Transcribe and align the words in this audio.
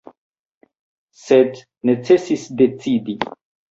Sed 1.25 1.63
necesis 1.93 2.51
decidi. 2.67 3.21